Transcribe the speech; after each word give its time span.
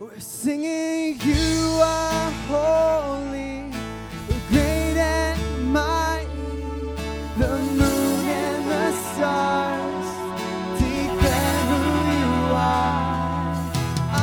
We're 0.00 0.18
singing, 0.18 1.20
You 1.20 1.78
are 1.82 2.30
holy, 2.48 3.70
great 4.48 4.96
and 4.96 5.70
mighty, 5.70 6.26
the 7.36 7.58
moon 7.58 8.24
and 8.24 8.64
the 8.70 8.92
stars 9.12 10.08
declare 10.80 11.60
who 11.68 11.82
you 12.16 12.32
are. 12.56 13.04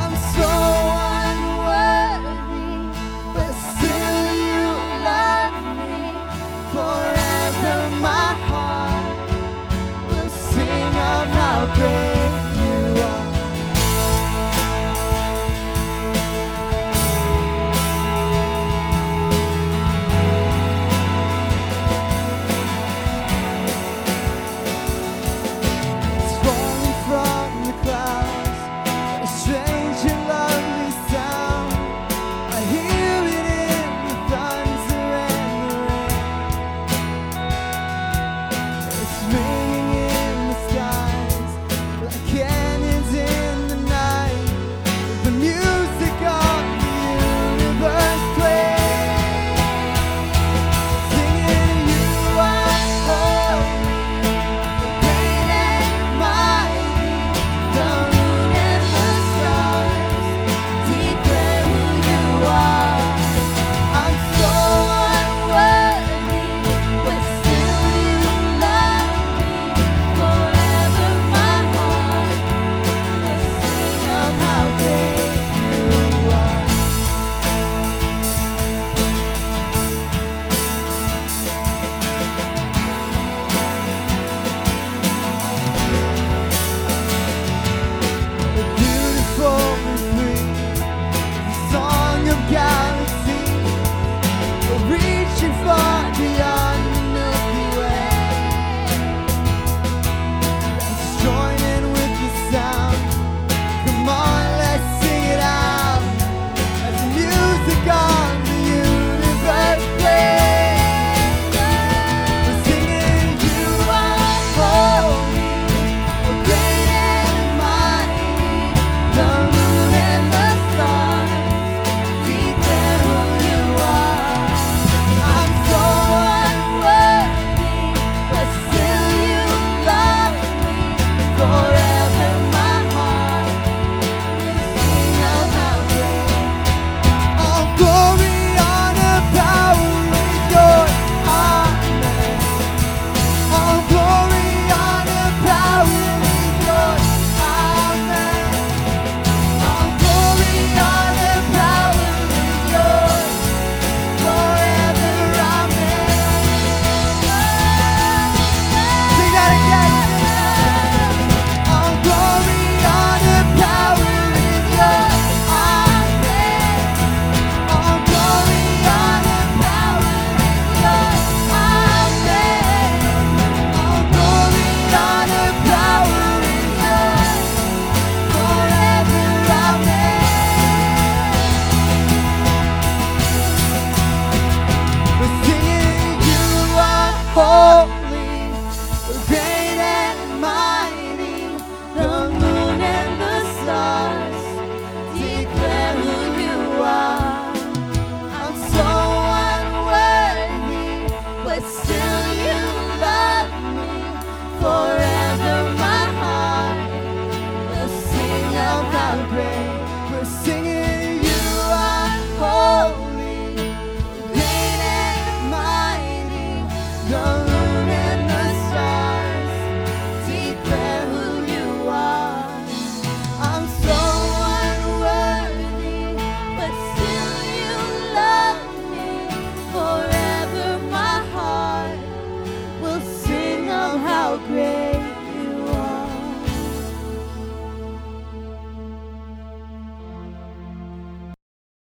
I'm 0.01 0.15
so 0.33 0.49
unworthy, 1.29 2.49
but 3.35 3.53
still 3.69 4.25
you 4.49 4.65
love 5.05 5.55
me 5.77 6.09
forever. 6.73 7.77
My 8.01 8.33
heart 8.49 9.29
will 10.09 10.29
sing 10.29 10.95
of 11.13 11.27
how 11.37 11.75
praise. 11.75 12.16